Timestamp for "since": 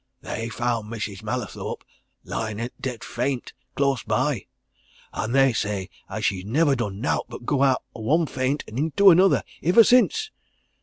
9.83-10.31